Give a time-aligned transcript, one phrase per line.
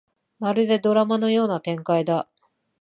[0.39, 2.27] まるでドラマのような展開だ